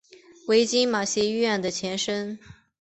[0.47, 2.39] 为今马偕医院的前身。